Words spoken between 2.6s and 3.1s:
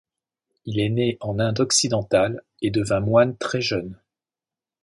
et devint